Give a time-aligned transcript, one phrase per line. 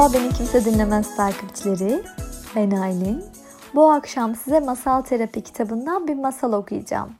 [0.00, 2.02] Merhaba beni kimse dinlemez takipçileri.
[2.56, 3.24] Ben Aylin.
[3.74, 7.14] Bu akşam size Masal Terapi kitabından bir masal okuyacağım.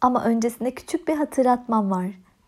[0.00, 2.06] Ama öncesinde küçük bir hatırlatmam var.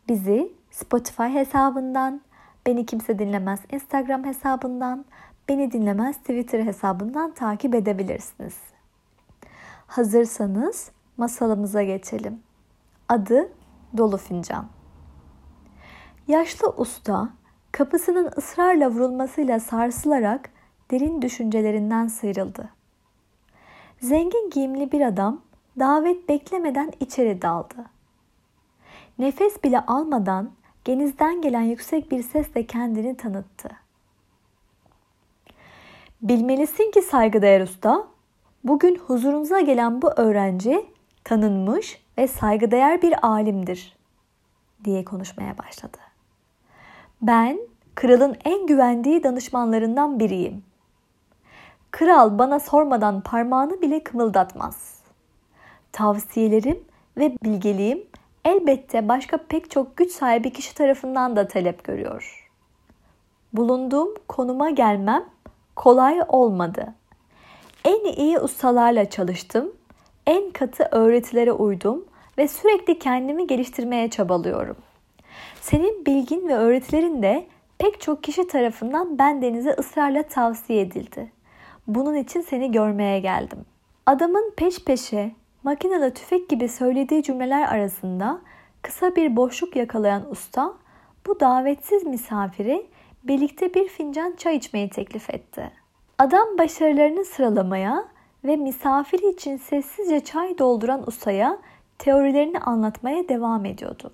[0.08, 2.20] Bizi Spotify hesabından,
[2.66, 5.04] Beni Kimse Dinlemez Instagram hesabından,
[5.48, 8.56] Beni Dinlemez Twitter hesabından takip edebilirsiniz.
[9.86, 12.42] Hazırsanız masalımıza geçelim.
[13.08, 13.52] Adı
[13.96, 14.66] Dolu Fincan.
[16.28, 17.39] Yaşlı usta
[17.72, 20.50] kapısının ısrarla vurulmasıyla sarsılarak
[20.90, 22.68] derin düşüncelerinden sıyrıldı.
[24.00, 25.40] Zengin giyimli bir adam
[25.78, 27.86] davet beklemeden içeri daldı.
[29.18, 30.50] Nefes bile almadan
[30.84, 33.68] genizden gelen yüksek bir sesle kendini tanıttı.
[36.22, 38.06] Bilmelisin ki saygıdeğer usta,
[38.64, 40.86] bugün huzurunuza gelen bu öğrenci
[41.24, 43.96] tanınmış ve saygıdeğer bir alimdir
[44.84, 46.09] diye konuşmaya başladı.
[47.22, 47.60] Ben
[47.94, 50.62] kralın en güvendiği danışmanlarından biriyim.
[51.90, 55.00] Kral bana sormadan parmağını bile kımıldatmaz.
[55.92, 56.84] Tavsiyelerim
[57.16, 58.06] ve bilgeliğim
[58.44, 62.50] elbette başka pek çok güç sahibi kişi tarafından da talep görüyor.
[63.52, 65.24] Bulunduğum konuma gelmem
[65.76, 66.94] kolay olmadı.
[67.84, 69.72] En iyi ustalarla çalıştım,
[70.26, 72.04] en katı öğretilere uydum
[72.38, 74.76] ve sürekli kendimi geliştirmeye çabalıyorum.
[75.60, 77.46] Senin bilgin ve öğretilerin de
[77.78, 81.32] pek çok kişi tarafından bendenize ısrarla tavsiye edildi.
[81.86, 83.58] Bunun için seni görmeye geldim.
[84.06, 88.40] Adamın peş peşe makinalı tüfek gibi söylediği cümleler arasında
[88.82, 90.74] kısa bir boşluk yakalayan usta
[91.26, 92.86] bu davetsiz misafiri
[93.24, 95.70] birlikte bir fincan çay içmeyi teklif etti.
[96.18, 98.04] Adam başarılarını sıralamaya
[98.44, 101.58] ve misafiri için sessizce çay dolduran ustaya
[101.98, 104.12] teorilerini anlatmaya devam ediyordu.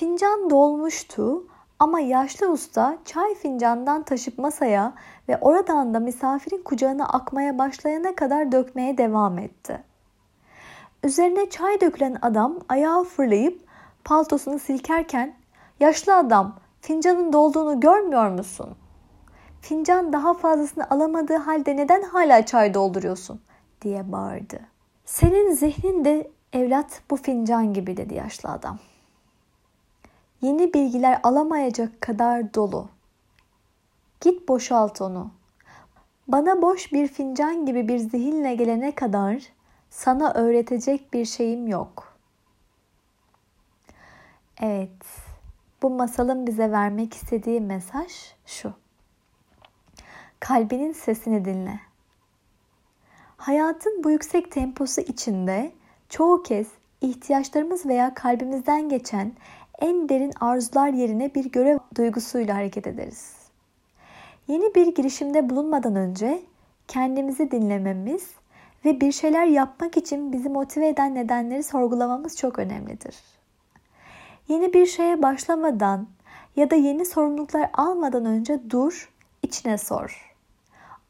[0.00, 1.44] Fincan dolmuştu
[1.78, 4.94] ama yaşlı usta çay fincandan taşıp masaya
[5.28, 9.82] ve oradan da misafirin kucağına akmaya başlayana kadar dökmeye devam etti.
[11.04, 13.62] Üzerine çay dökülen adam ayağı fırlayıp
[14.04, 15.34] paltosunu silkerken
[15.80, 18.76] yaşlı adam fincanın dolduğunu görmüyor musun?
[19.60, 23.40] Fincan daha fazlasını alamadığı halde neden hala çay dolduruyorsun
[23.82, 24.60] diye bağırdı.
[25.04, 28.78] Senin zihnin de evlat bu fincan gibi dedi yaşlı adam
[30.40, 32.88] yeni bilgiler alamayacak kadar dolu.
[34.20, 35.30] Git boşalt onu.
[36.28, 39.42] Bana boş bir fincan gibi bir zihinle gelene kadar
[39.90, 42.16] sana öğretecek bir şeyim yok.
[44.60, 45.06] Evet,
[45.82, 48.12] bu masalın bize vermek istediği mesaj
[48.46, 48.72] şu.
[50.40, 51.80] Kalbinin sesini dinle.
[53.36, 55.72] Hayatın bu yüksek temposu içinde
[56.08, 56.66] çoğu kez
[57.00, 59.32] ihtiyaçlarımız veya kalbimizden geçen
[59.80, 63.34] en derin arzular yerine bir görev duygusuyla hareket ederiz.
[64.48, 66.42] Yeni bir girişimde bulunmadan önce
[66.88, 68.30] kendimizi dinlememiz
[68.84, 73.16] ve bir şeyler yapmak için bizi motive eden nedenleri sorgulamamız çok önemlidir.
[74.48, 76.08] Yeni bir şeye başlamadan
[76.56, 80.34] ya da yeni sorumluluklar almadan önce dur, içine sor.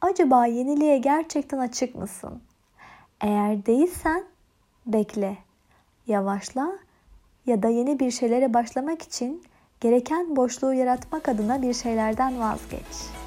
[0.01, 2.43] Acaba yeniliğe gerçekten açık mısın?
[3.21, 4.25] Eğer değilsen
[4.87, 5.39] bekle,
[6.07, 6.73] yavaşla
[7.51, 9.43] ya da yeni bir şeylere başlamak için
[9.81, 13.20] gereken boşluğu yaratmak adına bir şeylerden vazgeç.